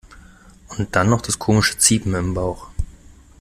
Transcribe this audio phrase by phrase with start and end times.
[0.79, 2.69] Und dann noch das komische ziepen im Bauch.